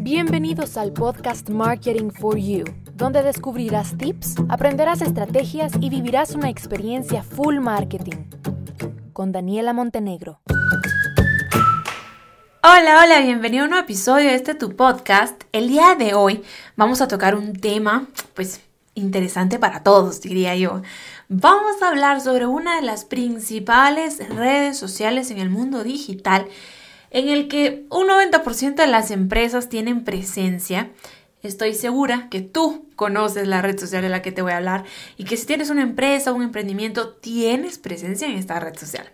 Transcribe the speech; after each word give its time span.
Bienvenidos 0.00 0.76
al 0.76 0.92
podcast 0.92 1.48
Marketing 1.48 2.10
for 2.10 2.36
You, 2.36 2.64
donde 2.94 3.22
descubrirás 3.22 3.96
tips, 3.96 4.34
aprenderás 4.50 5.00
estrategias 5.00 5.72
y 5.80 5.88
vivirás 5.88 6.34
una 6.34 6.50
experiencia 6.50 7.22
full 7.22 7.58
marketing. 7.58 8.26
Con 9.14 9.32
Daniela 9.32 9.72
Montenegro. 9.72 10.40
Hola, 12.62 13.00
hola, 13.02 13.20
bienvenido 13.20 13.62
a 13.62 13.64
un 13.64 13.70
nuevo 13.70 13.84
episodio 13.84 14.28
de 14.28 14.34
este 14.34 14.54
tu 14.54 14.76
podcast. 14.76 15.44
El 15.52 15.68
día 15.68 15.94
de 15.94 16.12
hoy 16.12 16.42
vamos 16.76 17.00
a 17.00 17.08
tocar 17.08 17.34
un 17.34 17.54
tema, 17.54 18.08
pues, 18.34 18.60
interesante 18.94 19.58
para 19.58 19.82
todos, 19.82 20.20
diría 20.20 20.54
yo. 20.54 20.82
Vamos 21.30 21.80
a 21.80 21.88
hablar 21.88 22.20
sobre 22.20 22.44
una 22.44 22.76
de 22.76 22.82
las 22.82 23.06
principales 23.06 24.18
redes 24.28 24.76
sociales 24.76 25.30
en 25.30 25.38
el 25.38 25.48
mundo 25.48 25.82
digital 25.82 26.46
en 27.14 27.28
el 27.28 27.46
que 27.46 27.86
un 27.90 28.08
90% 28.08 28.74
de 28.74 28.86
las 28.88 29.12
empresas 29.12 29.68
tienen 29.68 30.02
presencia. 30.02 30.90
Estoy 31.42 31.74
segura 31.74 32.28
que 32.28 32.40
tú 32.40 32.88
conoces 32.96 33.46
la 33.46 33.62
red 33.62 33.78
social 33.78 34.02
de 34.02 34.08
la 34.08 34.20
que 34.20 34.32
te 34.32 34.42
voy 34.42 34.50
a 34.50 34.56
hablar 34.56 34.84
y 35.16 35.24
que 35.24 35.36
si 35.36 35.46
tienes 35.46 35.70
una 35.70 35.82
empresa 35.82 36.32
o 36.32 36.34
un 36.34 36.42
emprendimiento, 36.42 37.10
tienes 37.10 37.78
presencia 37.78 38.26
en 38.26 38.36
esta 38.36 38.58
red 38.58 38.76
social. 38.76 39.08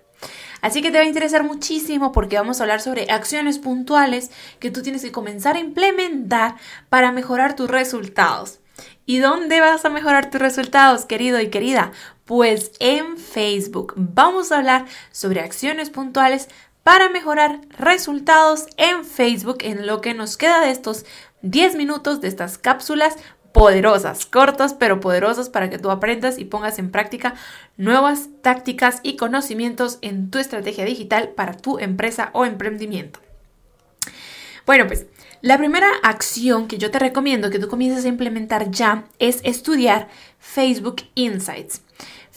Así 0.62 0.80
que 0.80 0.90
te 0.90 0.96
va 0.96 1.04
a 1.04 1.08
interesar 1.08 1.44
muchísimo 1.44 2.10
porque 2.10 2.36
vamos 2.36 2.60
a 2.60 2.64
hablar 2.64 2.80
sobre 2.80 3.10
acciones 3.10 3.58
puntuales 3.58 4.30
que 4.60 4.70
tú 4.70 4.80
tienes 4.80 5.02
que 5.02 5.12
comenzar 5.12 5.56
a 5.56 5.60
implementar 5.60 6.56
para 6.88 7.12
mejorar 7.12 7.54
tus 7.54 7.68
resultados. 7.68 8.60
¿Y 9.04 9.18
dónde 9.18 9.60
vas 9.60 9.84
a 9.84 9.90
mejorar 9.90 10.30
tus 10.30 10.40
resultados, 10.40 11.04
querido 11.04 11.38
y 11.38 11.50
querida? 11.50 11.92
Pues 12.24 12.72
en 12.78 13.18
Facebook. 13.18 13.92
Vamos 13.96 14.52
a 14.52 14.58
hablar 14.58 14.86
sobre 15.10 15.40
acciones 15.40 15.90
puntuales 15.90 16.48
para 16.82 17.08
mejorar 17.08 17.60
resultados 17.78 18.66
en 18.76 19.04
Facebook 19.04 19.58
en 19.60 19.86
lo 19.86 20.00
que 20.00 20.14
nos 20.14 20.36
queda 20.36 20.60
de 20.60 20.70
estos 20.70 21.04
10 21.42 21.76
minutos 21.76 22.20
de 22.20 22.28
estas 22.28 22.58
cápsulas 22.58 23.16
poderosas, 23.52 24.26
cortas 24.26 24.74
pero 24.74 25.00
poderosas 25.00 25.48
para 25.48 25.70
que 25.70 25.78
tú 25.78 25.90
aprendas 25.90 26.38
y 26.38 26.44
pongas 26.44 26.78
en 26.78 26.90
práctica 26.90 27.34
nuevas 27.76 28.28
tácticas 28.42 29.00
y 29.02 29.16
conocimientos 29.16 29.98
en 30.02 30.30
tu 30.30 30.38
estrategia 30.38 30.84
digital 30.84 31.30
para 31.30 31.56
tu 31.56 31.78
empresa 31.78 32.30
o 32.32 32.44
emprendimiento. 32.44 33.20
Bueno, 34.66 34.86
pues 34.86 35.06
la 35.42 35.58
primera 35.58 35.88
acción 36.02 36.68
que 36.68 36.78
yo 36.78 36.90
te 36.90 36.98
recomiendo 36.98 37.50
que 37.50 37.58
tú 37.58 37.68
comiences 37.68 38.04
a 38.04 38.08
implementar 38.08 38.70
ya 38.70 39.04
es 39.18 39.40
estudiar 39.42 40.08
Facebook 40.38 41.02
Insights. 41.14 41.82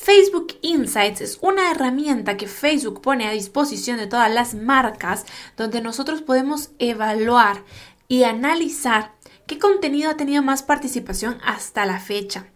Facebook 0.03 0.57
Insights 0.61 1.21
es 1.21 1.37
una 1.39 1.71
herramienta 1.71 2.35
que 2.35 2.49
Facebook 2.49 3.01
pone 3.01 3.25
a 3.25 3.31
disposición 3.31 3.95
de 3.95 4.05
todas 4.05 4.29
las 4.29 4.53
marcas 4.53 5.25
donde 5.55 5.79
nosotros 5.79 6.21
podemos 6.21 6.71
evaluar 6.77 7.63
y 8.09 8.23
analizar 8.23 9.13
qué 9.47 9.57
contenido 9.59 10.09
ha 10.09 10.17
tenido 10.17 10.43
más 10.43 10.61
participación 10.61 11.37
hasta 11.41 11.85
la 11.85 12.01
fecha. 12.01 12.47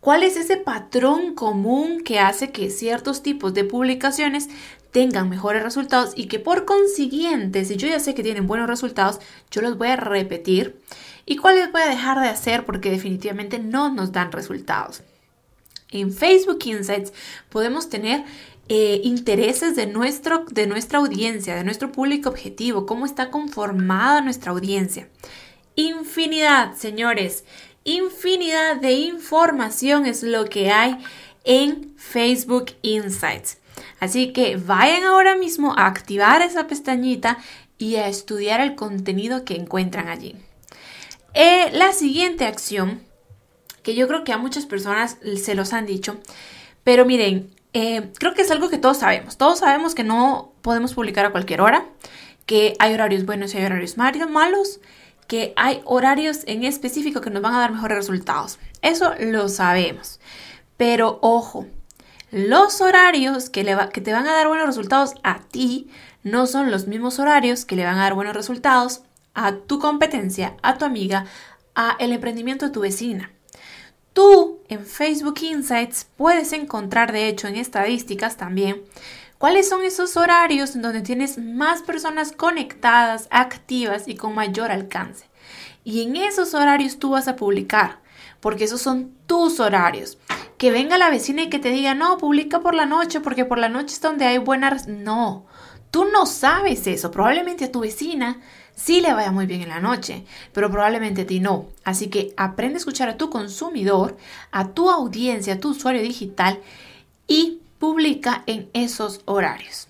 ¿Cuál 0.00 0.22
es 0.22 0.38
ese 0.38 0.56
patrón 0.56 1.34
común 1.34 2.02
que 2.02 2.18
hace 2.18 2.50
que 2.50 2.70
ciertos 2.70 3.22
tipos 3.22 3.52
de 3.52 3.64
publicaciones 3.64 4.48
tengan 4.90 5.28
mejores 5.28 5.62
resultados 5.62 6.14
y 6.16 6.28
que 6.28 6.38
por 6.38 6.64
consiguiente, 6.64 7.66
si 7.66 7.76
yo 7.76 7.88
ya 7.88 8.00
sé 8.00 8.14
que 8.14 8.22
tienen 8.22 8.46
buenos 8.46 8.68
resultados, 8.68 9.20
yo 9.50 9.60
los 9.60 9.76
voy 9.76 9.88
a 9.88 9.96
repetir 9.96 10.80
y 11.26 11.36
cuáles 11.36 11.70
voy 11.70 11.82
a 11.82 11.90
dejar 11.90 12.20
de 12.20 12.28
hacer 12.28 12.64
porque 12.64 12.90
definitivamente 12.90 13.58
no 13.58 13.92
nos 13.92 14.12
dan 14.12 14.32
resultados? 14.32 15.02
En 16.00 16.12
Facebook 16.12 16.58
Insights 16.64 17.12
podemos 17.48 17.88
tener 17.88 18.24
eh, 18.68 19.00
intereses 19.04 19.76
de, 19.76 19.86
nuestro, 19.86 20.44
de 20.50 20.66
nuestra 20.66 20.98
audiencia, 20.98 21.54
de 21.54 21.64
nuestro 21.64 21.92
público 21.92 22.28
objetivo, 22.28 22.84
cómo 22.84 23.06
está 23.06 23.30
conformada 23.30 24.20
nuestra 24.20 24.52
audiencia. 24.52 25.08
Infinidad, 25.76 26.74
señores, 26.74 27.44
infinidad 27.84 28.76
de 28.76 28.92
información 28.92 30.06
es 30.06 30.22
lo 30.22 30.46
que 30.46 30.70
hay 30.72 30.98
en 31.44 31.94
Facebook 31.96 32.72
Insights. 32.82 33.58
Así 34.00 34.32
que 34.32 34.56
vayan 34.56 35.04
ahora 35.04 35.36
mismo 35.36 35.74
a 35.76 35.86
activar 35.86 36.42
esa 36.42 36.66
pestañita 36.66 37.38
y 37.78 37.96
a 37.96 38.08
estudiar 38.08 38.60
el 38.60 38.74
contenido 38.74 39.44
que 39.44 39.54
encuentran 39.54 40.08
allí. 40.08 40.34
Eh, 41.34 41.70
la 41.72 41.92
siguiente 41.92 42.46
acción 42.46 43.02
que 43.86 43.94
yo 43.94 44.08
creo 44.08 44.24
que 44.24 44.32
a 44.32 44.36
muchas 44.36 44.66
personas 44.66 45.16
se 45.40 45.54
los 45.54 45.72
han 45.72 45.86
dicho. 45.86 46.16
Pero 46.82 47.04
miren, 47.04 47.54
eh, 47.72 48.10
creo 48.18 48.34
que 48.34 48.42
es 48.42 48.50
algo 48.50 48.68
que 48.68 48.78
todos 48.78 48.96
sabemos. 48.96 49.36
Todos 49.36 49.60
sabemos 49.60 49.94
que 49.94 50.02
no 50.02 50.50
podemos 50.60 50.92
publicar 50.92 51.24
a 51.24 51.30
cualquier 51.30 51.60
hora, 51.60 51.86
que 52.46 52.74
hay 52.80 52.94
horarios 52.94 53.24
buenos 53.24 53.54
y 53.54 53.58
hay 53.58 53.64
horarios 53.64 53.96
malos, 53.96 54.80
que 55.28 55.52
hay 55.54 55.82
horarios 55.84 56.40
en 56.46 56.64
específico 56.64 57.20
que 57.20 57.30
nos 57.30 57.42
van 57.42 57.54
a 57.54 57.60
dar 57.60 57.70
mejores 57.70 57.96
resultados. 57.96 58.58
Eso 58.82 59.12
lo 59.20 59.48
sabemos. 59.48 60.18
Pero 60.76 61.20
ojo, 61.22 61.66
los 62.32 62.80
horarios 62.80 63.50
que, 63.50 63.64
que 63.92 64.00
te 64.00 64.12
van 64.12 64.26
a 64.26 64.32
dar 64.32 64.48
buenos 64.48 64.66
resultados 64.66 65.14
a 65.22 65.42
ti 65.42 65.88
no 66.24 66.48
son 66.48 66.72
los 66.72 66.88
mismos 66.88 67.20
horarios 67.20 67.64
que 67.64 67.76
le 67.76 67.84
van 67.84 67.98
a 67.98 68.02
dar 68.02 68.14
buenos 68.14 68.34
resultados 68.34 69.02
a 69.32 69.58
tu 69.58 69.78
competencia, 69.78 70.56
a 70.62 70.76
tu 70.76 70.84
amiga, 70.84 71.26
a 71.76 71.96
el 72.00 72.10
emprendimiento 72.10 72.66
de 72.66 72.72
tu 72.72 72.80
vecina. 72.80 73.30
Tú 74.16 74.60
en 74.70 74.86
Facebook 74.86 75.42
Insights 75.42 76.06
puedes 76.16 76.54
encontrar, 76.54 77.12
de 77.12 77.28
hecho, 77.28 77.48
en 77.48 77.56
estadísticas 77.56 78.38
también, 78.38 78.80
cuáles 79.36 79.68
son 79.68 79.84
esos 79.84 80.16
horarios 80.16 80.74
en 80.74 80.80
donde 80.80 81.02
tienes 81.02 81.36
más 81.36 81.82
personas 81.82 82.32
conectadas, 82.32 83.28
activas 83.30 84.08
y 84.08 84.16
con 84.16 84.34
mayor 84.34 84.70
alcance. 84.70 85.26
Y 85.84 86.00
en 86.00 86.16
esos 86.16 86.54
horarios 86.54 86.98
tú 86.98 87.10
vas 87.10 87.28
a 87.28 87.36
publicar, 87.36 88.00
porque 88.40 88.64
esos 88.64 88.80
son 88.80 89.12
tus 89.26 89.60
horarios. 89.60 90.16
Que 90.56 90.70
venga 90.70 90.96
la 90.96 91.10
vecina 91.10 91.42
y 91.42 91.50
que 91.50 91.58
te 91.58 91.68
diga, 91.68 91.94
no, 91.94 92.16
publica 92.16 92.60
por 92.60 92.74
la 92.74 92.86
noche, 92.86 93.20
porque 93.20 93.44
por 93.44 93.58
la 93.58 93.68
noche 93.68 93.96
es 93.96 94.00
donde 94.00 94.24
hay 94.24 94.38
buenas... 94.38 94.88
No, 94.88 95.44
tú 95.90 96.06
no 96.06 96.24
sabes 96.24 96.86
eso. 96.86 97.10
Probablemente 97.10 97.66
a 97.66 97.70
tu 97.70 97.80
vecina 97.80 98.40
sí 98.76 99.00
le 99.00 99.12
vaya 99.12 99.32
muy 99.32 99.46
bien 99.46 99.62
en 99.62 99.70
la 99.70 99.80
noche, 99.80 100.24
pero 100.52 100.70
probablemente 100.70 101.22
a 101.22 101.26
ti 101.26 101.40
no. 101.40 101.66
Así 101.82 102.06
que 102.08 102.32
aprende 102.36 102.76
a 102.76 102.78
escuchar 102.78 103.08
a 103.08 103.16
tu 103.16 103.28
consumidor, 103.30 104.16
a 104.52 104.68
tu 104.68 104.90
audiencia, 104.90 105.54
a 105.54 105.58
tu 105.58 105.70
usuario 105.70 106.02
digital 106.02 106.60
y 107.26 107.58
publica 107.80 108.44
en 108.46 108.70
esos 108.72 109.22
horarios. 109.24 109.88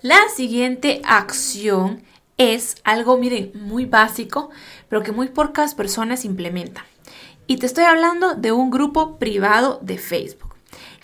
La 0.00 0.18
siguiente 0.34 1.00
acción 1.04 2.02
es 2.36 2.76
algo, 2.82 3.18
miren, 3.18 3.52
muy 3.54 3.84
básico, 3.84 4.50
pero 4.88 5.02
que 5.02 5.12
muy 5.12 5.28
pocas 5.28 5.76
personas 5.76 6.24
implementan. 6.24 6.84
Y 7.46 7.58
te 7.58 7.66
estoy 7.66 7.84
hablando 7.84 8.34
de 8.34 8.50
un 8.50 8.70
grupo 8.70 9.16
privado 9.18 9.78
de 9.82 9.98
Facebook. 9.98 10.51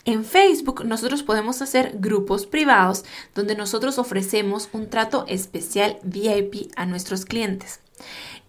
En 0.09 0.25
Facebook 0.25 0.85
nosotros 0.85 1.21
podemos 1.21 1.61
hacer 1.61 1.91
grupos 1.99 2.47
privados 2.47 3.05
donde 3.35 3.53
nosotros 3.53 3.99
ofrecemos 3.99 4.67
un 4.73 4.89
trato 4.89 5.23
especial 5.27 5.99
VIP 6.01 6.71
a 6.75 6.87
nuestros 6.87 7.25
clientes. 7.25 7.79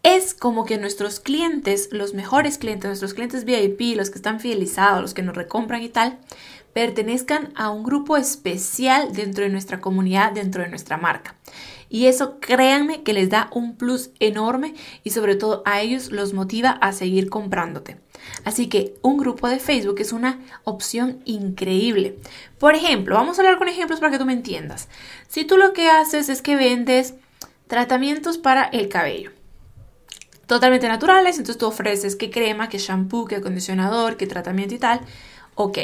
Es 0.03 0.33
como 0.33 0.65
que 0.65 0.79
nuestros 0.79 1.21
clientes, 1.21 1.91
los 1.93 2.15
mejores 2.15 2.57
clientes, 2.57 2.89
nuestros 2.89 3.13
clientes 3.13 3.45
VIP, 3.45 3.95
los 3.95 4.09
que 4.09 4.17
están 4.17 4.41
fidelizados, 4.41 5.03
los 5.03 5.13
que 5.13 5.21
nos 5.21 5.37
recompran 5.37 5.83
y 5.83 5.91
tal, 5.91 6.19
pertenezcan 6.73 7.53
a 7.57 7.69
un 7.69 7.83
grupo 7.83 8.17
especial 8.17 9.13
dentro 9.13 9.45
de 9.45 9.51
nuestra 9.51 9.83
comunidad, 9.83 10.33
dentro 10.33 10.63
de 10.63 10.71
nuestra 10.71 10.97
marca. 10.97 11.35
Y 11.91 12.07
eso 12.07 12.39
créanme 12.41 13.03
que 13.03 13.13
les 13.13 13.29
da 13.29 13.51
un 13.53 13.77
plus 13.77 14.11
enorme 14.21 14.75
y 15.03 15.11
sobre 15.11 15.35
todo 15.35 15.63
a 15.67 15.81
ellos 15.83 16.13
los 16.13 16.33
motiva 16.33 16.71
a 16.71 16.93
seguir 16.93 17.29
comprándote. 17.29 17.99
Así 18.45 18.69
que 18.69 18.95
un 19.03 19.17
grupo 19.17 19.49
de 19.49 19.59
Facebook 19.59 19.97
es 19.99 20.13
una 20.13 20.39
opción 20.65 21.21
increíble. 21.25 22.17
Por 22.59 22.75
ejemplo, 22.75 23.17
vamos 23.17 23.39
a 23.39 23.43
hablar 23.43 23.59
con 23.59 23.69
ejemplos 23.69 23.99
para 23.99 24.13
que 24.13 24.19
tú 24.19 24.25
me 24.25 24.33
entiendas. 24.33 24.89
Si 25.29 25.45
tú 25.45 25.57
lo 25.57 25.73
que 25.73 25.89
haces 25.89 26.29
es 26.29 26.43
que 26.43 26.57
vendes 26.57 27.15
tratamientos 27.67 28.39
para 28.39 28.65
el 28.65 28.89
cabello, 28.89 29.33
totalmente 30.47 30.89
naturales, 30.89 31.39
entonces 31.39 31.59
tú 31.59 31.67
ofreces 31.67 32.17
qué 32.17 32.31
crema, 32.31 32.69
qué 32.69 32.79
shampoo, 32.79 33.27
qué 33.27 33.37
acondicionador, 33.37 34.17
qué 34.17 34.27
tratamiento 34.27 34.75
y 34.75 34.79
tal. 34.79 35.01
Ok, 35.55 35.79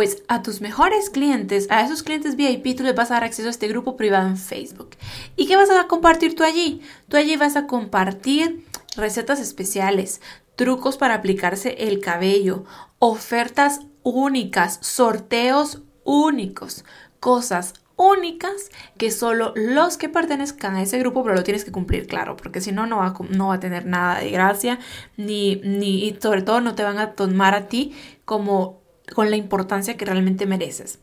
pues 0.00 0.22
a 0.28 0.40
tus 0.40 0.62
mejores 0.62 1.10
clientes, 1.10 1.66
a 1.70 1.82
esos 1.82 2.02
clientes 2.02 2.34
VIP, 2.34 2.74
tú 2.74 2.84
les 2.84 2.94
vas 2.94 3.10
a 3.10 3.14
dar 3.16 3.24
acceso 3.24 3.48
a 3.48 3.50
este 3.50 3.68
grupo 3.68 3.98
privado 3.98 4.28
en 4.28 4.38
Facebook. 4.38 4.96
¿Y 5.36 5.46
qué 5.46 5.56
vas 5.56 5.68
a 5.68 5.88
compartir 5.88 6.34
tú 6.34 6.42
allí? 6.42 6.80
Tú 7.10 7.18
allí 7.18 7.36
vas 7.36 7.54
a 7.54 7.66
compartir 7.66 8.64
recetas 8.96 9.40
especiales, 9.40 10.22
trucos 10.56 10.96
para 10.96 11.16
aplicarse 11.16 11.86
el 11.86 12.00
cabello, 12.00 12.64
ofertas 12.98 13.82
únicas, 14.02 14.78
sorteos 14.80 15.82
únicos, 16.04 16.86
cosas 17.20 17.74
únicas 17.96 18.70
que 18.96 19.10
solo 19.10 19.52
los 19.54 19.98
que 19.98 20.08
pertenezcan 20.08 20.76
a 20.76 20.82
ese 20.82 20.98
grupo, 20.98 21.22
pero 21.22 21.34
lo 21.34 21.44
tienes 21.44 21.66
que 21.66 21.72
cumplir, 21.72 22.06
claro, 22.06 22.38
porque 22.38 22.62
si 22.62 22.72
no, 22.72 22.86
no 22.86 22.96
va, 22.96 23.14
no 23.28 23.48
va 23.48 23.56
a 23.56 23.60
tener 23.60 23.84
nada 23.84 24.20
de 24.20 24.30
gracia, 24.30 24.78
ni, 25.18 25.56
ni, 25.56 26.08
y 26.08 26.18
sobre 26.18 26.40
todo 26.40 26.62
no 26.62 26.74
te 26.74 26.84
van 26.84 26.96
a 26.96 27.12
tomar 27.12 27.54
a 27.54 27.68
ti 27.68 27.94
como 28.24 28.79
con 29.14 29.30
la 29.30 29.36
importancia 29.36 29.96
que 29.96 30.04
realmente 30.04 30.46
mereces. 30.46 30.98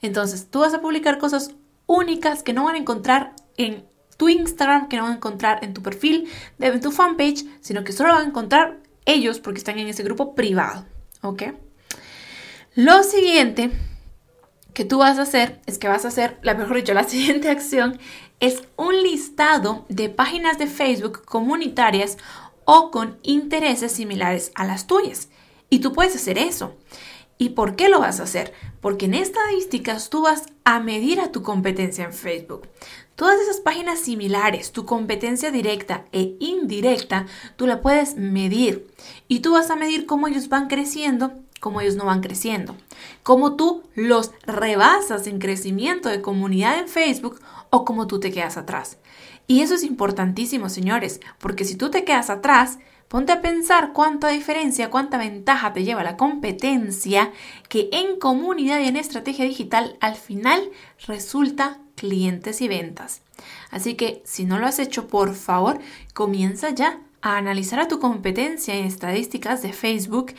Entonces, 0.00 0.48
tú 0.50 0.60
vas 0.60 0.74
a 0.74 0.80
publicar 0.80 1.18
cosas 1.18 1.54
únicas 1.86 2.42
que 2.42 2.52
no 2.52 2.64
van 2.64 2.74
a 2.74 2.78
encontrar 2.78 3.34
en 3.56 3.84
tu 4.16 4.28
Instagram, 4.28 4.88
que 4.88 4.96
no 4.96 5.04
van 5.04 5.12
a 5.12 5.16
encontrar 5.16 5.64
en 5.64 5.74
tu 5.74 5.82
perfil, 5.82 6.28
de 6.58 6.78
tu 6.78 6.92
fanpage, 6.92 7.44
sino 7.60 7.84
que 7.84 7.92
solo 7.92 8.12
van 8.12 8.24
a 8.24 8.28
encontrar 8.28 8.78
ellos 9.04 9.40
porque 9.40 9.58
están 9.58 9.78
en 9.78 9.88
ese 9.88 10.02
grupo 10.02 10.34
privado. 10.34 10.84
¿Ok? 11.22 11.42
Lo 12.74 13.02
siguiente 13.02 13.70
que 14.72 14.84
tú 14.84 14.98
vas 14.98 15.18
a 15.18 15.22
hacer 15.22 15.60
es 15.66 15.78
que 15.78 15.88
vas 15.88 16.04
a 16.04 16.08
hacer, 16.08 16.38
la 16.42 16.54
mejor 16.54 16.76
dicho, 16.76 16.94
la 16.94 17.04
siguiente 17.08 17.50
acción 17.50 17.98
es 18.40 18.62
un 18.76 19.02
listado 19.02 19.84
de 19.88 20.08
páginas 20.08 20.58
de 20.58 20.66
Facebook 20.66 21.24
comunitarias 21.24 22.18
o 22.64 22.90
con 22.90 23.18
intereses 23.22 23.92
similares 23.92 24.52
a 24.54 24.64
las 24.64 24.86
tuyas. 24.86 25.28
Y 25.68 25.80
tú 25.80 25.92
puedes 25.92 26.14
hacer 26.16 26.38
eso. 26.38 26.76
¿Y 27.42 27.48
por 27.48 27.74
qué 27.74 27.88
lo 27.88 27.98
vas 27.98 28.20
a 28.20 28.22
hacer? 28.22 28.52
Porque 28.80 29.06
en 29.06 29.14
estadísticas 29.14 30.10
tú 30.10 30.22
vas 30.22 30.44
a 30.62 30.78
medir 30.78 31.18
a 31.18 31.32
tu 31.32 31.42
competencia 31.42 32.04
en 32.04 32.12
Facebook. 32.12 32.68
Todas 33.16 33.40
esas 33.40 33.58
páginas 33.58 33.98
similares, 33.98 34.70
tu 34.70 34.86
competencia 34.86 35.50
directa 35.50 36.04
e 36.12 36.36
indirecta, 36.38 37.26
tú 37.56 37.66
la 37.66 37.80
puedes 37.80 38.14
medir. 38.14 38.86
Y 39.26 39.40
tú 39.40 39.54
vas 39.54 39.70
a 39.70 39.74
medir 39.74 40.06
cómo 40.06 40.28
ellos 40.28 40.48
van 40.48 40.68
creciendo, 40.68 41.32
cómo 41.58 41.80
ellos 41.80 41.96
no 41.96 42.04
van 42.04 42.20
creciendo. 42.20 42.76
Cómo 43.24 43.56
tú 43.56 43.82
los 43.96 44.30
rebasas 44.46 45.26
en 45.26 45.40
crecimiento 45.40 46.10
de 46.10 46.22
comunidad 46.22 46.78
en 46.78 46.86
Facebook 46.86 47.40
o 47.70 47.84
cómo 47.84 48.06
tú 48.06 48.20
te 48.20 48.30
quedas 48.30 48.56
atrás. 48.56 48.98
Y 49.48 49.62
eso 49.62 49.74
es 49.74 49.82
importantísimo, 49.82 50.68
señores, 50.68 51.20
porque 51.40 51.64
si 51.64 51.74
tú 51.74 51.90
te 51.90 52.04
quedas 52.04 52.30
atrás, 52.30 52.78
ponte 53.12 53.30
a 53.32 53.42
pensar 53.42 53.92
cuánta 53.92 54.28
diferencia, 54.28 54.88
cuánta 54.88 55.18
ventaja 55.18 55.74
te 55.74 55.84
lleva 55.84 56.02
la 56.02 56.16
competencia 56.16 57.30
que 57.68 57.90
en 57.92 58.18
comunidad 58.18 58.80
y 58.80 58.88
en 58.88 58.96
estrategia 58.96 59.44
digital 59.44 59.98
al 60.00 60.16
final 60.16 60.70
resulta 61.06 61.76
clientes 61.94 62.62
y 62.62 62.68
ventas. 62.68 63.20
Así 63.70 63.96
que 63.96 64.22
si 64.24 64.46
no 64.46 64.58
lo 64.58 64.66
has 64.66 64.78
hecho, 64.78 65.08
por 65.08 65.34
favor, 65.34 65.78
comienza 66.14 66.70
ya 66.70 67.00
a 67.20 67.36
analizar 67.36 67.80
a 67.80 67.86
tu 67.86 68.00
competencia 68.00 68.76
en 68.76 68.86
estadísticas 68.86 69.60
de 69.60 69.74
Facebook 69.74 70.32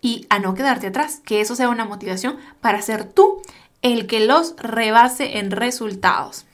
y 0.00 0.24
a 0.30 0.38
no 0.38 0.54
quedarte 0.54 0.86
atrás, 0.86 1.20
que 1.26 1.42
eso 1.42 1.54
sea 1.54 1.68
una 1.68 1.84
motivación 1.84 2.38
para 2.62 2.80
ser 2.80 3.04
tú 3.04 3.42
el 3.82 4.06
que 4.06 4.24
los 4.24 4.56
rebase 4.56 5.40
en 5.40 5.50
resultados. 5.50 6.46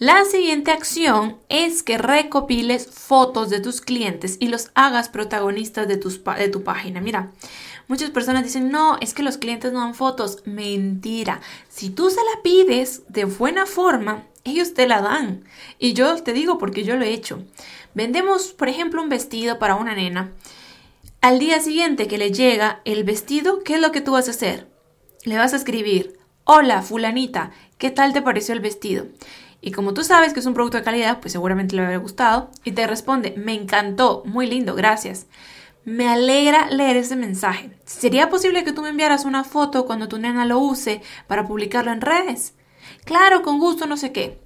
La 0.00 0.24
siguiente 0.24 0.70
acción 0.70 1.36
es 1.50 1.82
que 1.82 1.98
recopiles 1.98 2.86
fotos 2.86 3.50
de 3.50 3.60
tus 3.60 3.82
clientes 3.82 4.38
y 4.40 4.48
los 4.48 4.70
hagas 4.74 5.10
protagonistas 5.10 5.86
de, 5.88 5.96
de 5.98 6.48
tu 6.48 6.64
página. 6.64 7.02
Mira, 7.02 7.32
muchas 7.86 8.08
personas 8.08 8.42
dicen, 8.42 8.70
no, 8.70 8.96
es 9.02 9.12
que 9.12 9.22
los 9.22 9.36
clientes 9.36 9.74
no 9.74 9.80
dan 9.80 9.94
fotos. 9.94 10.38
Mentira. 10.46 11.42
Si 11.68 11.90
tú 11.90 12.08
se 12.08 12.16
la 12.16 12.42
pides 12.42 13.02
de 13.08 13.26
buena 13.26 13.66
forma, 13.66 14.24
ellos 14.42 14.72
te 14.72 14.88
la 14.88 15.02
dan. 15.02 15.44
Y 15.78 15.92
yo 15.92 16.16
te 16.22 16.32
digo 16.32 16.56
porque 16.56 16.82
yo 16.82 16.96
lo 16.96 17.04
he 17.04 17.12
hecho. 17.12 17.44
Vendemos, 17.92 18.54
por 18.54 18.70
ejemplo, 18.70 19.02
un 19.02 19.10
vestido 19.10 19.58
para 19.58 19.74
una 19.74 19.94
nena. 19.94 20.32
Al 21.20 21.38
día 21.38 21.60
siguiente 21.60 22.08
que 22.08 22.16
le 22.16 22.32
llega 22.32 22.80
el 22.86 23.04
vestido, 23.04 23.62
¿qué 23.64 23.74
es 23.74 23.80
lo 23.82 23.92
que 23.92 24.00
tú 24.00 24.12
vas 24.12 24.28
a 24.28 24.30
hacer? 24.30 24.66
Le 25.24 25.36
vas 25.36 25.52
a 25.52 25.56
escribir, 25.56 26.18
hola 26.44 26.80
fulanita, 26.80 27.50
¿qué 27.76 27.90
tal 27.90 28.14
te 28.14 28.22
pareció 28.22 28.54
el 28.54 28.60
vestido? 28.60 29.04
Y 29.60 29.72
como 29.72 29.94
tú 29.94 30.04
sabes 30.04 30.32
que 30.32 30.40
es 30.40 30.46
un 30.46 30.54
producto 30.54 30.78
de 30.78 30.84
calidad, 30.84 31.20
pues 31.20 31.32
seguramente 31.32 31.76
le 31.76 31.82
habrá 31.82 31.96
gustado. 31.98 32.50
Y 32.64 32.72
te 32.72 32.86
responde, 32.86 33.34
me 33.36 33.54
encantó, 33.54 34.22
muy 34.24 34.46
lindo, 34.46 34.74
gracias. 34.74 35.26
Me 35.84 36.08
alegra 36.08 36.68
leer 36.70 36.96
ese 36.96 37.16
mensaje. 37.16 37.70
¿Sería 37.84 38.30
posible 38.30 38.64
que 38.64 38.72
tú 38.72 38.82
me 38.82 38.90
enviaras 38.90 39.24
una 39.24 39.44
foto 39.44 39.86
cuando 39.86 40.08
tu 40.08 40.18
nena 40.18 40.44
lo 40.44 40.58
use 40.58 41.02
para 41.26 41.46
publicarlo 41.46 41.92
en 41.92 42.00
redes? 42.00 42.54
Claro, 43.04 43.42
con 43.42 43.58
gusto, 43.58 43.86
no 43.86 43.96
sé 43.96 44.12
qué. 44.12 44.40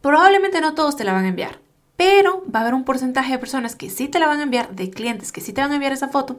Probablemente 0.00 0.60
no 0.60 0.74
todos 0.74 0.96
te 0.96 1.04
la 1.04 1.12
van 1.12 1.24
a 1.24 1.28
enviar, 1.28 1.60
pero 1.96 2.44
va 2.54 2.58
a 2.58 2.62
haber 2.62 2.74
un 2.74 2.84
porcentaje 2.84 3.32
de 3.32 3.38
personas 3.38 3.76
que 3.76 3.88
sí 3.88 4.08
te 4.08 4.18
la 4.18 4.26
van 4.26 4.40
a 4.40 4.42
enviar, 4.42 4.74
de 4.74 4.90
clientes 4.90 5.32
que 5.32 5.40
sí 5.40 5.52
te 5.52 5.60
van 5.60 5.70
a 5.70 5.74
enviar 5.74 5.92
esa 5.92 6.08
foto 6.08 6.38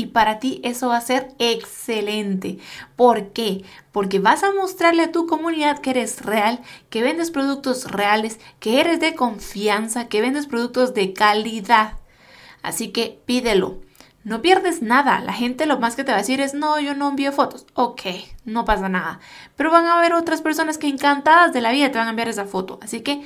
y 0.00 0.06
para 0.06 0.38
ti 0.38 0.60
eso 0.64 0.88
va 0.88 0.96
a 0.96 1.02
ser 1.02 1.28
excelente. 1.38 2.58
¿Por 2.96 3.32
qué? 3.32 3.64
Porque 3.92 4.18
vas 4.18 4.42
a 4.42 4.52
mostrarle 4.52 5.02
a 5.02 5.12
tu 5.12 5.26
comunidad 5.26 5.78
que 5.80 5.90
eres 5.90 6.24
real, 6.24 6.60
que 6.88 7.02
vendes 7.02 7.30
productos 7.30 7.90
reales, 7.90 8.40
que 8.60 8.80
eres 8.80 8.98
de 8.98 9.14
confianza, 9.14 10.08
que 10.08 10.22
vendes 10.22 10.46
productos 10.46 10.94
de 10.94 11.12
calidad. 11.12 11.98
Así 12.62 12.88
que 12.88 13.20
pídelo. 13.26 13.78
No 14.24 14.40
pierdes 14.40 14.80
nada. 14.80 15.20
La 15.20 15.34
gente 15.34 15.66
lo 15.66 15.78
más 15.78 15.96
que 15.96 16.04
te 16.04 16.12
va 16.12 16.18
a 16.18 16.20
decir 16.20 16.40
es, 16.40 16.54
no, 16.54 16.80
yo 16.80 16.94
no 16.94 17.10
envío 17.10 17.32
fotos. 17.32 17.66
Ok, 17.74 18.02
no 18.44 18.64
pasa 18.64 18.88
nada. 18.88 19.20
Pero 19.56 19.70
van 19.70 19.86
a 19.86 19.98
haber 19.98 20.14
otras 20.14 20.40
personas 20.40 20.78
que 20.78 20.88
encantadas 20.88 21.52
de 21.52 21.60
la 21.60 21.72
vida 21.72 21.90
te 21.90 21.98
van 21.98 22.06
a 22.06 22.10
enviar 22.10 22.28
esa 22.28 22.44
foto. 22.46 22.78
Así 22.82 23.00
que, 23.00 23.22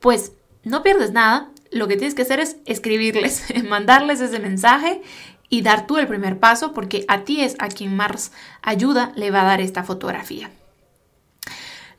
pues, 0.00 0.32
no 0.64 0.82
pierdes 0.82 1.12
nada. 1.12 1.50
Lo 1.70 1.88
que 1.88 1.96
tienes 1.96 2.14
que 2.14 2.22
hacer 2.22 2.40
es 2.40 2.56
escribirles, 2.66 3.44
mandarles 3.68 4.20
ese 4.20 4.38
mensaje 4.38 5.02
y 5.54 5.62
dar 5.62 5.86
tú 5.86 5.98
el 5.98 6.08
primer 6.08 6.40
paso 6.40 6.72
porque 6.72 7.04
a 7.06 7.20
ti 7.20 7.40
es 7.40 7.54
a 7.60 7.68
quien 7.68 7.94
más 7.94 8.32
ayuda 8.60 9.12
le 9.14 9.30
va 9.30 9.42
a 9.42 9.44
dar 9.44 9.60
esta 9.60 9.84
fotografía. 9.84 10.50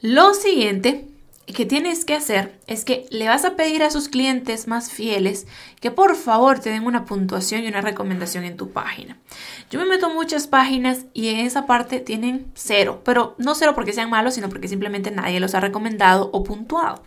Lo 0.01 0.33
siguiente 0.33 1.07
que 1.45 1.65
tienes 1.65 2.03
que 2.03 2.15
hacer 2.15 2.59
es 2.67 2.83
que 2.83 3.05
le 3.11 3.29
vas 3.29 3.45
a 3.45 3.55
pedir 3.55 3.81
a 3.81 3.91
sus 3.91 4.09
clientes 4.09 4.67
más 4.67 4.91
fieles 4.91 5.47
que 5.79 5.89
por 5.89 6.17
favor 6.17 6.59
te 6.59 6.69
den 6.69 6.85
una 6.85 7.05
puntuación 7.05 7.63
y 7.63 7.69
una 7.69 7.79
recomendación 7.79 8.43
en 8.43 8.57
tu 8.57 8.71
página. 8.71 9.17
Yo 9.69 9.79
me 9.79 9.85
meto 9.85 10.09
muchas 10.09 10.47
páginas 10.47 11.05
y 11.13 11.29
en 11.29 11.37
esa 11.37 11.65
parte 11.65 12.01
tienen 12.01 12.47
cero, 12.55 13.03
pero 13.05 13.35
no 13.37 13.55
cero 13.55 13.71
porque 13.73 13.93
sean 13.93 14.09
malos, 14.09 14.33
sino 14.33 14.49
porque 14.49 14.67
simplemente 14.67 15.11
nadie 15.11 15.39
los 15.39 15.55
ha 15.55 15.61
recomendado 15.61 16.29
o 16.33 16.43
puntuado 16.43 17.03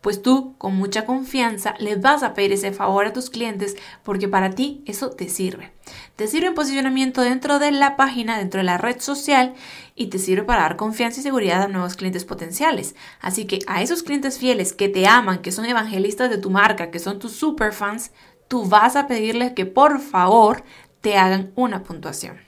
pues 0.00 0.22
tú 0.22 0.54
con 0.58 0.76
mucha 0.76 1.04
confianza 1.04 1.74
les 1.78 2.00
vas 2.00 2.22
a 2.22 2.34
pedir 2.34 2.52
ese 2.52 2.72
favor 2.72 3.06
a 3.06 3.12
tus 3.12 3.30
clientes 3.30 3.76
porque 4.02 4.28
para 4.28 4.50
ti 4.50 4.82
eso 4.86 5.10
te 5.10 5.28
sirve. 5.28 5.72
Te 6.16 6.28
sirve 6.28 6.48
en 6.48 6.54
posicionamiento 6.54 7.22
dentro 7.22 7.58
de 7.58 7.72
la 7.72 7.96
página, 7.96 8.38
dentro 8.38 8.58
de 8.58 8.64
la 8.64 8.78
red 8.78 9.00
social 9.00 9.54
y 9.94 10.06
te 10.06 10.18
sirve 10.18 10.44
para 10.44 10.62
dar 10.62 10.76
confianza 10.76 11.20
y 11.20 11.22
seguridad 11.22 11.62
a 11.62 11.68
nuevos 11.68 11.96
clientes 11.96 12.24
potenciales. 12.24 12.94
Así 13.20 13.46
que 13.46 13.58
a 13.66 13.82
esos 13.82 14.02
clientes 14.02 14.38
fieles 14.38 14.72
que 14.72 14.88
te 14.88 15.06
aman, 15.06 15.42
que 15.42 15.52
son 15.52 15.64
evangelistas 15.64 16.30
de 16.30 16.38
tu 16.38 16.50
marca, 16.50 16.90
que 16.90 16.98
son 16.98 17.18
tus 17.18 17.32
superfans, 17.32 18.12
tú 18.46 18.64
vas 18.64 18.96
a 18.96 19.06
pedirles 19.06 19.52
que 19.52 19.66
por 19.66 20.00
favor 20.00 20.64
te 21.00 21.16
hagan 21.16 21.52
una 21.54 21.82
puntuación. 21.82 22.47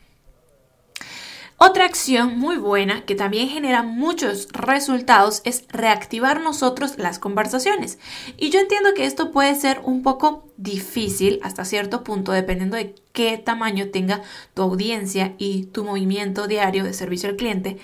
Otra 1.62 1.84
acción 1.84 2.38
muy 2.38 2.56
buena 2.56 3.04
que 3.04 3.14
también 3.14 3.50
genera 3.50 3.82
muchos 3.82 4.48
resultados 4.50 5.42
es 5.44 5.66
reactivar 5.68 6.40
nosotros 6.40 6.96
las 6.96 7.18
conversaciones. 7.18 7.98
Y 8.38 8.48
yo 8.48 8.60
entiendo 8.60 8.94
que 8.94 9.04
esto 9.04 9.30
puede 9.30 9.54
ser 9.54 9.82
un 9.84 10.02
poco 10.02 10.48
difícil 10.56 11.38
hasta 11.42 11.66
cierto 11.66 12.02
punto 12.02 12.32
dependiendo 12.32 12.78
de 12.78 12.94
qué 13.12 13.36
tamaño 13.36 13.90
tenga 13.90 14.22
tu 14.54 14.62
audiencia 14.62 15.34
y 15.36 15.64
tu 15.64 15.84
movimiento 15.84 16.46
diario 16.46 16.82
de 16.82 16.94
servicio 16.94 17.28
al 17.28 17.36
cliente. 17.36 17.76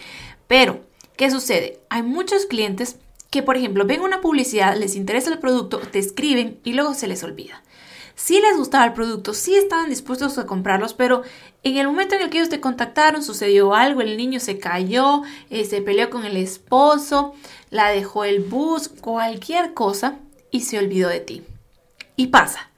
Pero, 0.46 0.80
¿qué 1.18 1.30
sucede? 1.30 1.78
Hay 1.90 2.02
muchos 2.02 2.46
clientes 2.46 2.96
que, 3.28 3.42
por 3.42 3.58
ejemplo, 3.58 3.84
ven 3.84 4.00
una 4.00 4.22
publicidad, 4.22 4.74
les 4.74 4.96
interesa 4.96 5.30
el 5.30 5.38
producto, 5.38 5.80
te 5.80 5.98
escriben 5.98 6.60
y 6.64 6.72
luego 6.72 6.94
se 6.94 7.08
les 7.08 7.22
olvida 7.22 7.62
sí 8.16 8.40
les 8.40 8.56
gustaba 8.56 8.86
el 8.86 8.94
producto, 8.94 9.32
sí 9.34 9.54
estaban 9.54 9.90
dispuestos 9.90 10.36
a 10.38 10.46
comprarlos, 10.46 10.94
pero 10.94 11.22
en 11.62 11.76
el 11.76 11.86
momento 11.86 12.16
en 12.16 12.22
el 12.22 12.30
que 12.30 12.38
ellos 12.38 12.48
te 12.48 12.60
contactaron 12.60 13.22
sucedió 13.22 13.74
algo, 13.74 14.00
el 14.00 14.16
niño 14.16 14.40
se 14.40 14.58
cayó, 14.58 15.22
eh, 15.50 15.64
se 15.64 15.82
peleó 15.82 16.10
con 16.10 16.24
el 16.24 16.36
esposo, 16.36 17.34
la 17.70 17.90
dejó 17.90 18.24
el 18.24 18.42
bus, 18.42 18.88
cualquier 18.88 19.74
cosa 19.74 20.18
y 20.50 20.62
se 20.62 20.78
olvidó 20.78 21.08
de 21.08 21.20
ti. 21.20 21.44
Y 22.16 22.28
pasa. 22.28 22.70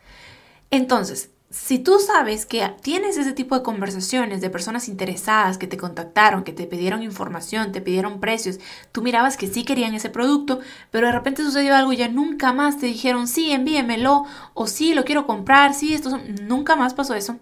Entonces, 0.70 1.30
si 1.50 1.78
tú 1.78 1.98
sabes 1.98 2.44
que 2.44 2.74
tienes 2.82 3.16
ese 3.16 3.32
tipo 3.32 3.54
de 3.54 3.62
conversaciones 3.62 4.42
de 4.42 4.50
personas 4.50 4.86
interesadas 4.86 5.56
que 5.56 5.66
te 5.66 5.78
contactaron, 5.78 6.44
que 6.44 6.52
te 6.52 6.66
pidieron 6.66 7.02
información, 7.02 7.72
te 7.72 7.80
pidieron 7.80 8.20
precios, 8.20 8.58
tú 8.92 9.00
mirabas 9.00 9.38
que 9.38 9.46
sí 9.46 9.64
querían 9.64 9.94
ese 9.94 10.10
producto, 10.10 10.60
pero 10.90 11.06
de 11.06 11.12
repente 11.12 11.42
sucedió 11.42 11.74
algo 11.74 11.94
y 11.94 11.96
ya 11.96 12.08
nunca 12.08 12.52
más 12.52 12.78
te 12.78 12.86
dijeron 12.86 13.26
sí, 13.26 13.50
envíemelo 13.50 14.24
o 14.52 14.66
sí, 14.66 14.92
lo 14.92 15.06
quiero 15.06 15.26
comprar, 15.26 15.72
sí, 15.72 15.94
esto 15.94 16.20
nunca 16.42 16.76
más 16.76 16.92
pasó 16.92 17.14
eso, 17.14 17.38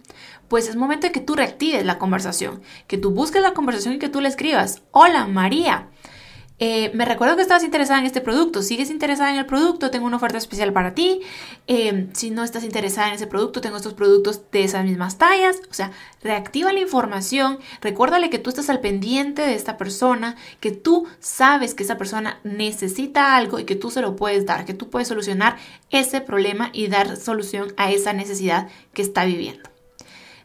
pues 0.46 0.68
es 0.68 0.76
momento 0.76 1.08
de 1.08 1.12
que 1.12 1.20
tú 1.20 1.34
reactives 1.34 1.84
la 1.84 1.98
conversación, 1.98 2.62
que 2.86 2.98
tú 2.98 3.10
busques 3.10 3.42
la 3.42 3.54
conversación 3.54 3.94
y 3.94 3.98
que 3.98 4.08
tú 4.08 4.20
le 4.20 4.28
escribas, 4.28 4.82
hola 4.92 5.26
María, 5.26 5.88
eh, 6.58 6.90
me 6.94 7.04
recuerdo 7.04 7.36
que 7.36 7.42
estabas 7.42 7.64
interesada 7.64 8.00
en 8.00 8.06
este 8.06 8.22
producto. 8.22 8.62
¿Sigues 8.62 8.90
interesada 8.90 9.30
en 9.30 9.36
el 9.36 9.46
producto? 9.46 9.90
Tengo 9.90 10.06
una 10.06 10.16
oferta 10.16 10.38
especial 10.38 10.72
para 10.72 10.94
ti. 10.94 11.20
Eh, 11.66 12.08
si 12.14 12.30
no 12.30 12.44
estás 12.44 12.64
interesada 12.64 13.08
en 13.08 13.14
ese 13.14 13.26
producto, 13.26 13.60
tengo 13.60 13.76
estos 13.76 13.92
productos 13.92 14.40
de 14.50 14.64
esas 14.64 14.84
mismas 14.84 15.18
tallas. 15.18 15.56
O 15.70 15.74
sea, 15.74 15.92
reactiva 16.22 16.72
la 16.72 16.80
información. 16.80 17.58
Recuérdale 17.82 18.30
que 18.30 18.38
tú 18.38 18.50
estás 18.50 18.70
al 18.70 18.80
pendiente 18.80 19.42
de 19.42 19.54
esta 19.54 19.76
persona, 19.76 20.36
que 20.60 20.70
tú 20.72 21.06
sabes 21.20 21.74
que 21.74 21.82
esa 21.82 21.98
persona 21.98 22.40
necesita 22.42 23.36
algo 23.36 23.58
y 23.58 23.64
que 23.64 23.76
tú 23.76 23.90
se 23.90 24.00
lo 24.00 24.16
puedes 24.16 24.46
dar, 24.46 24.64
que 24.64 24.74
tú 24.74 24.88
puedes 24.88 25.08
solucionar 25.08 25.58
ese 25.90 26.22
problema 26.22 26.70
y 26.72 26.88
dar 26.88 27.16
solución 27.16 27.74
a 27.76 27.92
esa 27.92 28.14
necesidad 28.14 28.68
que 28.94 29.02
está 29.02 29.26
viviendo. 29.26 29.75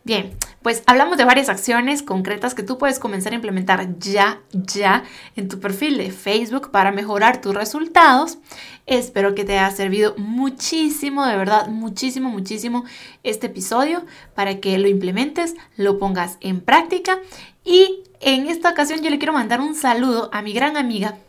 Bien, 0.03 0.35
pues 0.63 0.81
hablamos 0.87 1.17
de 1.17 1.25
varias 1.25 1.47
acciones 1.47 2.01
concretas 2.01 2.55
que 2.55 2.63
tú 2.63 2.79
puedes 2.79 2.97
comenzar 2.97 3.33
a 3.33 3.35
implementar 3.35 3.99
ya, 3.99 4.41
ya 4.51 5.03
en 5.35 5.47
tu 5.47 5.59
perfil 5.59 5.97
de 5.97 6.11
Facebook 6.11 6.71
para 6.71 6.91
mejorar 6.91 7.39
tus 7.39 7.53
resultados. 7.53 8.39
Espero 8.87 9.35
que 9.35 9.43
te 9.43 9.59
haya 9.59 9.69
servido 9.75 10.15
muchísimo, 10.17 11.25
de 11.25 11.37
verdad, 11.37 11.67
muchísimo, 11.67 12.29
muchísimo 12.29 12.83
este 13.21 13.47
episodio 13.47 14.03
para 14.33 14.59
que 14.59 14.79
lo 14.79 14.87
implementes, 14.87 15.55
lo 15.77 15.99
pongas 15.99 16.37
en 16.41 16.61
práctica. 16.61 17.19
Y 17.63 18.03
en 18.21 18.47
esta 18.47 18.71
ocasión 18.71 19.03
yo 19.03 19.11
le 19.11 19.19
quiero 19.19 19.33
mandar 19.33 19.61
un 19.61 19.75
saludo 19.75 20.31
a 20.33 20.41
mi 20.41 20.53
gran 20.53 20.77
amiga 20.77 21.19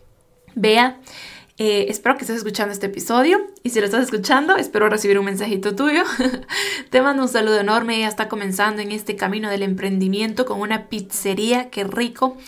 Bea. 0.54 0.98
Eh, 1.58 1.86
espero 1.90 2.16
que 2.16 2.22
estés 2.22 2.38
escuchando 2.38 2.72
este 2.72 2.86
episodio 2.86 3.38
y 3.62 3.70
si 3.70 3.80
lo 3.80 3.84
estás 3.84 4.02
escuchando, 4.04 4.56
espero 4.56 4.88
recibir 4.88 5.18
un 5.18 5.26
mensajito 5.26 5.74
tuyo. 5.76 6.02
Te 6.90 7.02
mando 7.02 7.22
un 7.22 7.28
saludo 7.28 7.60
enorme, 7.60 7.96
ella 7.96 8.08
está 8.08 8.28
comenzando 8.28 8.80
en 8.80 8.90
este 8.90 9.16
camino 9.16 9.50
del 9.50 9.62
emprendimiento 9.62 10.46
con 10.46 10.60
una 10.60 10.88
pizzería, 10.88 11.68
qué 11.68 11.84
rico. 11.84 12.38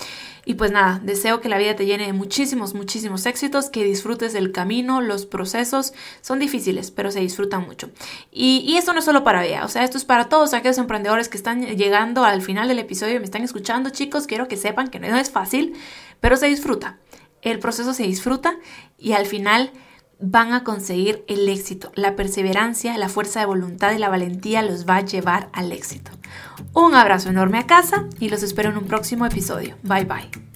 Y 0.46 0.54
pues 0.54 0.72
nada, 0.72 1.00
deseo 1.02 1.40
que 1.40 1.48
la 1.48 1.56
vida 1.56 1.74
te 1.74 1.86
llene 1.86 2.04
de 2.04 2.12
muchísimos, 2.12 2.74
muchísimos 2.74 3.24
éxitos, 3.24 3.70
que 3.70 3.82
disfrutes 3.82 4.34
del 4.34 4.52
camino, 4.52 5.00
los 5.00 5.24
procesos 5.24 5.94
son 6.20 6.38
difíciles, 6.38 6.90
pero 6.90 7.10
se 7.10 7.20
disfrutan 7.20 7.64
mucho. 7.64 7.88
Y, 8.30 8.58
y 8.66 8.76
esto 8.76 8.92
no 8.92 8.98
es 8.98 9.06
solo 9.06 9.24
para 9.24 9.40
Bea, 9.40 9.64
o 9.64 9.68
sea, 9.68 9.84
esto 9.84 9.96
es 9.96 10.04
para 10.04 10.28
todos 10.28 10.52
aquellos 10.52 10.76
emprendedores 10.76 11.30
que 11.30 11.38
están 11.38 11.64
llegando 11.64 12.24
al 12.24 12.42
final 12.42 12.68
del 12.68 12.78
episodio 12.78 13.16
y 13.16 13.20
me 13.20 13.24
están 13.24 13.42
escuchando, 13.42 13.88
chicos, 13.88 14.26
quiero 14.26 14.46
que 14.46 14.58
sepan 14.58 14.88
que 14.88 15.00
no 15.00 15.16
es 15.16 15.30
fácil, 15.30 15.74
pero 16.20 16.36
se 16.36 16.46
disfruta 16.46 16.98
el 17.44 17.58
proceso 17.58 17.94
se 17.94 18.02
disfruta 18.02 18.56
y 18.98 19.12
al 19.12 19.26
final 19.26 19.70
van 20.20 20.52
a 20.52 20.64
conseguir 20.64 21.24
el 21.28 21.48
éxito. 21.48 21.92
La 21.94 22.16
perseverancia, 22.16 22.96
la 22.98 23.08
fuerza 23.08 23.40
de 23.40 23.46
voluntad 23.46 23.92
y 23.92 23.98
la 23.98 24.08
valentía 24.08 24.62
los 24.62 24.88
va 24.88 24.96
a 24.96 25.04
llevar 25.04 25.50
al 25.52 25.72
éxito. 25.72 26.10
Un 26.72 26.94
abrazo 26.94 27.28
enorme 27.28 27.58
a 27.58 27.66
casa 27.66 28.08
y 28.18 28.28
los 28.28 28.42
espero 28.42 28.70
en 28.70 28.78
un 28.78 28.86
próximo 28.86 29.26
episodio. 29.26 29.76
Bye 29.82 30.04
bye. 30.04 30.53